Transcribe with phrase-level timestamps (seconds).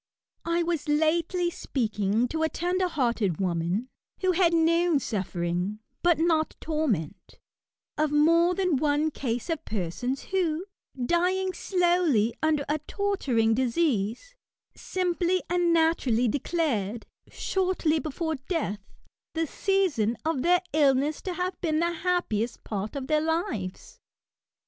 [0.47, 3.87] I was lately speaking to a tender hearted woman,
[4.21, 7.37] who had known suffering, but not torment,
[7.99, 10.65] of more than one case of persons who,
[11.05, 14.33] dying slowly under a torturing disease,
[14.75, 18.79] simply and naturally declared, shortly before death,
[19.35, 23.99] the season of their illness to have been the happiest part of their lives.